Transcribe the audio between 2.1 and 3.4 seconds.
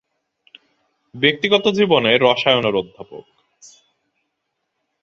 রসায়নের অধ্যাপক।